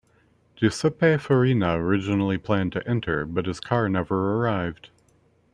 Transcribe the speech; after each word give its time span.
Giuseppe 0.55 1.15
Farina 1.19 1.73
originally 1.79 2.39
planned 2.39 2.71
to 2.71 2.87
enter, 2.87 3.23
but 3.23 3.45
his 3.45 3.59
car 3.59 3.87
never 3.87 4.33
arrived. 4.33 4.89